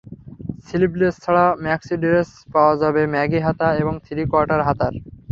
[0.67, 4.93] Sleeveless ছাড়াও maxi dress পাওয়া যাবে ম্যাগি হাতা এবং থ্রি-কোয়ার্টার হাতার।